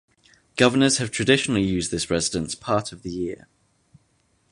Governors 0.57 0.97
have 0.97 1.11
traditionally 1.11 1.61
used 1.63 1.91
this 1.91 2.09
residence 2.09 2.55
part 2.55 2.91
of 2.91 3.03
the 3.03 3.11
year. 3.11 3.47